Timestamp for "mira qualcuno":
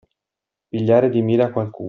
1.21-1.79